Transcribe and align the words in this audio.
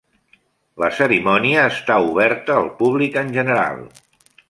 La 0.83 0.89
cerimònia 1.01 1.67
està 1.73 1.99
oberta 2.09 2.59
al 2.63 2.73
públic 2.83 3.23
en 3.25 3.33
general. 3.39 3.89